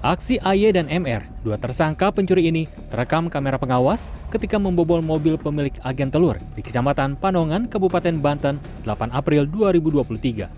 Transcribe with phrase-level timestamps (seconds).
[0.00, 5.76] Aksi AY dan MR, dua tersangka pencuri ini, terekam kamera pengawas ketika membobol mobil pemilik
[5.84, 8.56] agen telur di Kecamatan Panongan, Kabupaten Banten,
[8.88, 10.48] 8 April 2023.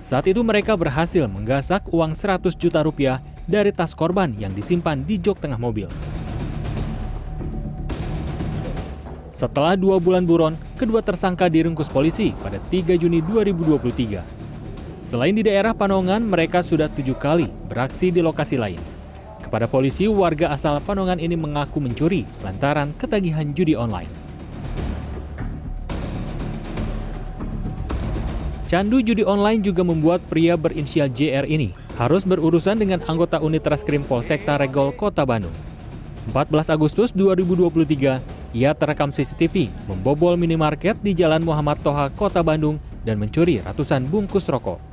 [0.00, 5.20] Saat itu mereka berhasil menggasak uang 100 juta rupiah dari tas korban yang disimpan di
[5.20, 5.92] jok tengah mobil.
[9.36, 14.41] Setelah dua bulan buron, kedua tersangka diringkus polisi pada 3 Juni 2023.
[15.02, 18.78] Selain di daerah Panongan, mereka sudah tujuh kali beraksi di lokasi lain.
[19.42, 24.06] Kepada polisi, warga asal Panongan ini mengaku mencuri lantaran ketagihan judi online.
[28.70, 34.06] Candu judi online juga membuat pria berinisial JR ini harus berurusan dengan anggota unit Reskrim
[34.06, 35.52] Polsekta Regol Kota Bandung.
[36.30, 38.22] 14 Agustus 2023,
[38.54, 44.46] ia terekam CCTV membobol minimarket di Jalan Muhammad Toha, Kota Bandung dan mencuri ratusan bungkus
[44.46, 44.91] rokok.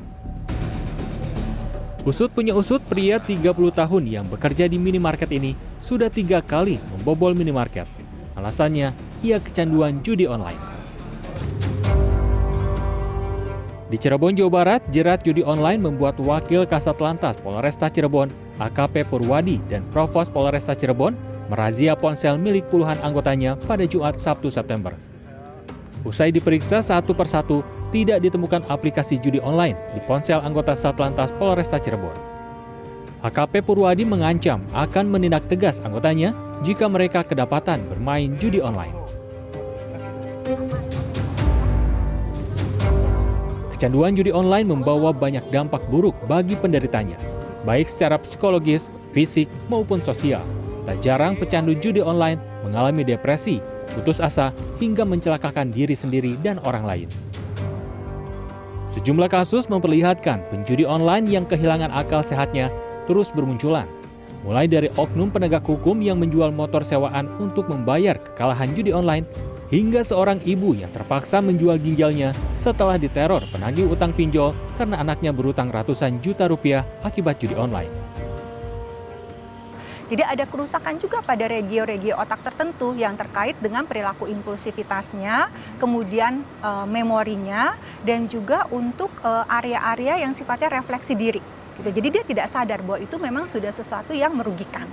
[2.10, 7.38] Usut punya usut, pria 30 tahun yang bekerja di minimarket ini sudah tiga kali membobol
[7.38, 7.86] minimarket.
[8.34, 10.58] Alasannya, ia kecanduan judi online.
[13.94, 19.62] Di Cirebon, Jawa Barat, jerat judi online membuat Wakil Kasat Lantas Polresta Cirebon, AKP Purwadi,
[19.70, 21.14] dan Provos Polresta Cirebon
[21.46, 24.98] merazia ponsel milik puluhan anggotanya pada Jumat Sabtu September.
[26.08, 27.60] Usai diperiksa satu persatu,
[27.92, 32.16] tidak ditemukan aplikasi judi online di ponsel anggota Satlantas Polresta Cirebon.
[33.20, 36.32] AKP Purwadi mengancam akan menindak tegas anggotanya
[36.64, 38.96] jika mereka kedapatan bermain judi online.
[43.76, 47.20] Kecanduan judi online membawa banyak dampak buruk bagi penderitanya,
[47.68, 50.44] baik secara psikologis, fisik, maupun sosial.
[50.88, 53.64] Tak jarang pecandu judi online mengalami depresi,
[53.96, 57.10] putus asa, hingga mencelakakan diri sendiri dan orang lain.
[58.90, 62.74] Sejumlah kasus memperlihatkan penjudi online yang kehilangan akal sehatnya
[63.06, 63.86] terus bermunculan.
[64.42, 69.28] Mulai dari oknum penegak hukum yang menjual motor sewaan untuk membayar kekalahan judi online,
[69.70, 75.70] hingga seorang ibu yang terpaksa menjual ginjalnya setelah diteror penagih utang pinjol karena anaknya berutang
[75.70, 77.99] ratusan juta rupiah akibat judi online.
[80.10, 86.72] Jadi ada kerusakan juga pada regio-regio otak tertentu yang terkait dengan perilaku impulsivitasnya, kemudian e,
[86.90, 91.42] memorinya, dan juga untuk eh, area-area yang sifatnya refleksi diri.
[91.78, 91.90] Gitu.
[91.94, 94.90] Jadi dia tidak sadar bahwa itu memang sudah sesuatu yang merugikan.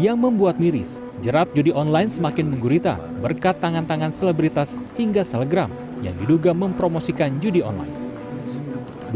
[0.00, 5.68] Yang membuat miris, jerat judi online semakin menggurita berkat tangan-tangan selebritas hingga selegram
[6.00, 8.05] yang diduga mempromosikan judi online.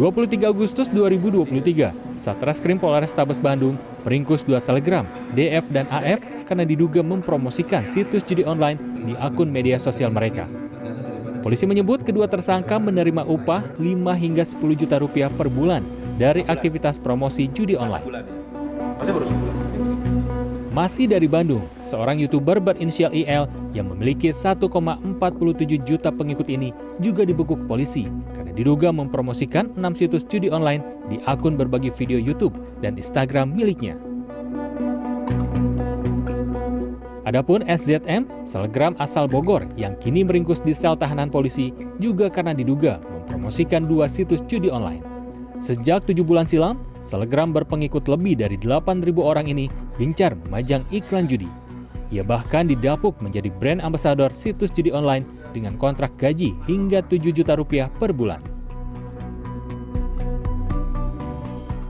[0.00, 5.04] 23 Agustus 2023, Satreskrim Polrestabes Bandung meringkus dua selegram
[5.36, 10.48] DF dan AF karena diduga mempromosikan situs judi online di akun media sosial mereka.
[11.44, 13.84] Polisi menyebut kedua tersangka menerima upah 5
[14.16, 15.84] hingga 10 juta rupiah per bulan
[16.16, 18.24] dari aktivitas promosi judi online.
[18.96, 19.12] Masih
[20.70, 24.70] dari Bandung, seorang YouTuber berinisial IL yang memiliki 1,47
[25.82, 26.70] juta pengikut ini
[27.02, 28.06] juga dibekuk polisi
[28.38, 33.98] karena diduga mempromosikan 6 situs judi online di akun berbagi video YouTube dan Instagram miliknya.
[37.26, 41.70] Adapun SZM, selegram asal Bogor yang kini meringkus di sel tahanan polisi
[42.02, 45.02] juga karena diduga mempromosikan dua situs judi online.
[45.60, 49.66] Sejak tujuh bulan silam, Selegram berpengikut lebih dari 8.000 orang ini
[49.96, 51.48] gencar memajang iklan judi.
[52.10, 55.22] Ia bahkan didapuk menjadi brand ambasador situs judi online
[55.54, 58.42] dengan kontrak gaji hingga 7 juta rupiah per bulan.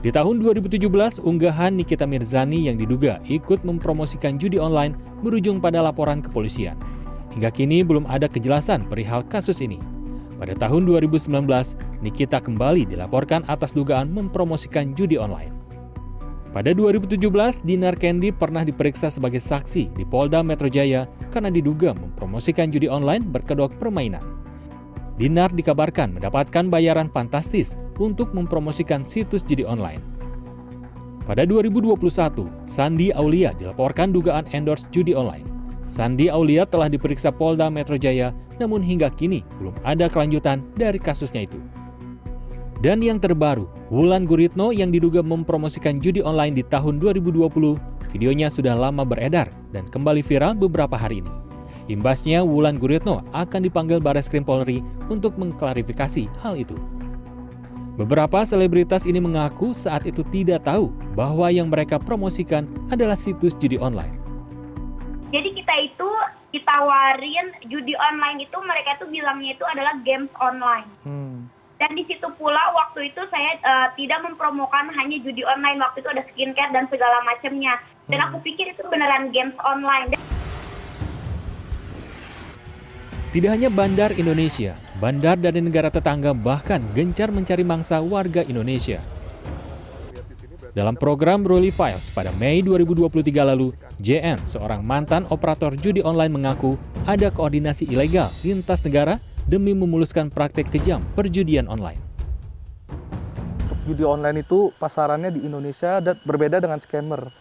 [0.01, 6.25] Di tahun 2017, unggahan Nikita Mirzani yang diduga ikut mempromosikan judi online berujung pada laporan
[6.25, 6.73] kepolisian.
[7.37, 9.77] Hingga kini belum ada kejelasan perihal kasus ini.
[10.41, 11.29] Pada tahun 2019,
[12.01, 15.53] Nikita kembali dilaporkan atas dugaan mempromosikan judi online.
[16.49, 22.73] Pada 2017, Dinar Candy pernah diperiksa sebagai saksi di Polda Metro Jaya karena diduga mempromosikan
[22.73, 24.25] judi online berkedok permainan.
[25.21, 30.01] Dinar dikabarkan mendapatkan bayaran fantastis untuk mempromosikan situs judi online.
[31.21, 35.50] Pada 2021, Sandi Aulia dilaporkan dugaan endorse judi online.
[35.91, 38.31] Sandi Aulia telah diperiksa Polda Metro Jaya,
[38.63, 41.59] namun hingga kini belum ada kelanjutan dari kasusnya itu.
[42.79, 47.43] Dan yang terbaru, Wulan Guritno yang diduga mempromosikan judi online di tahun 2020,
[48.15, 51.31] videonya sudah lama beredar dan kembali viral beberapa hari ini.
[51.91, 54.79] Imbasnya, Wulan Guritno akan dipanggil Bares Krim Polri
[55.11, 56.79] untuk mengklarifikasi hal itu.
[57.99, 63.75] Beberapa selebritas ini mengaku saat itu tidak tahu bahwa yang mereka promosikan adalah situs judi
[63.75, 64.20] online.
[65.31, 66.09] Jadi kita itu
[66.51, 70.91] ditawarin judi online itu mereka tuh bilangnya itu adalah games online.
[71.07, 71.47] Hmm.
[71.79, 75.79] Dan di situ pula waktu itu saya uh, tidak mempromokan hanya judi online.
[75.79, 77.79] Waktu itu ada skincare dan segala macamnya.
[78.11, 80.11] Dan aku pikir itu beneran games online.
[83.31, 88.99] Tidak hanya bandar Indonesia, bandar dari negara tetangga bahkan gencar mencari mangsa warga Indonesia.
[90.75, 93.23] Dalam program Broly Files pada Mei 2023
[93.55, 93.71] lalu,
[94.03, 96.75] JN, seorang mantan operator judi online mengaku
[97.07, 101.99] ada koordinasi ilegal lintas negara demi memuluskan praktek kejam perjudian online.
[103.87, 107.31] Judi online itu pasarannya di Indonesia dan berbeda dengan scammer.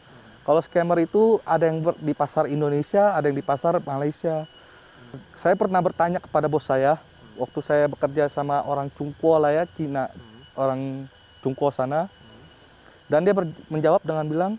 [0.46, 4.46] Kalau scammer itu ada yang di pasar Indonesia, ada yang di pasar Malaysia.
[5.34, 6.96] Saya pernah bertanya kepada bos saya,
[7.36, 10.08] waktu saya bekerja sama orang Cungkuo lah ya, Cina,
[10.54, 11.04] orang
[11.42, 12.08] Cungkuo sana.
[13.10, 13.34] Dan dia
[13.66, 14.52] menjawab dengan bilang,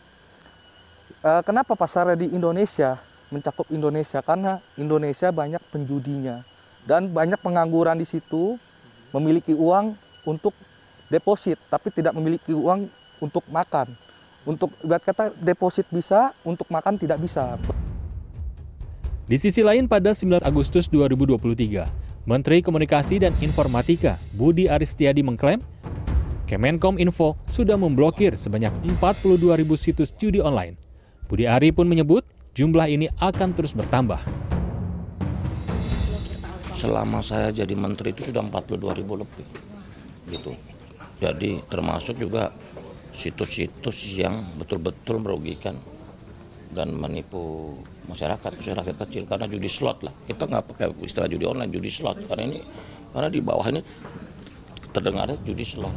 [1.24, 3.00] e, kenapa pasarnya di Indonesia,
[3.32, 4.20] mencakup Indonesia?
[4.20, 6.44] Karena Indonesia banyak penjudinya.
[6.84, 8.60] Dan banyak pengangguran di situ,
[9.16, 9.96] memiliki uang
[10.28, 10.52] untuk
[11.08, 12.92] deposit, tapi tidak memiliki uang
[13.24, 13.88] untuk makan.
[14.44, 17.56] Untuk buat kata deposit bisa, untuk makan tidak bisa.
[19.32, 21.88] Di sisi lain pada 19 Agustus 2023,
[22.28, 25.64] Menteri Komunikasi dan Informatika Budi Aristiadi mengklaim
[26.52, 30.76] Kemenkom Info sudah memblokir sebanyak 42 ribu situs judi online.
[31.32, 34.20] Budi Ari pun menyebut jumlah ini akan terus bertambah.
[36.76, 39.48] Selama saya jadi menteri itu sudah 42 ribu lebih.
[40.28, 40.52] Gitu.
[41.24, 42.52] Jadi termasuk juga
[43.16, 45.80] situs-situs yang betul-betul merugikan
[46.76, 47.80] dan menipu
[48.12, 52.16] masyarakat masyarakat kecil karena judi slot lah kita nggak pakai istilah judi online judi slot
[52.32, 52.64] karena ini
[53.12, 53.84] karena di bawah ini
[54.96, 55.92] terdengar judi slot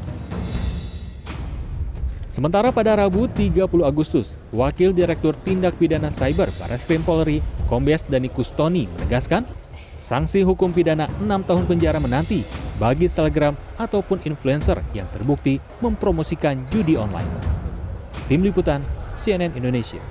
[2.35, 7.39] Sementara pada Rabu 30 Agustus, Wakil Direktur Tindak Pidana Cyber Barreskrim Polri,
[7.71, 9.47] Kombes Dani Kustoni menegaskan,
[10.03, 12.43] sanksi hukum pidana 6 tahun penjara menanti
[12.75, 17.31] bagi selebgram ataupun influencer yang terbukti mempromosikan judi online.
[18.27, 18.83] Tim Liputan,
[19.15, 20.03] CNN Indonesia.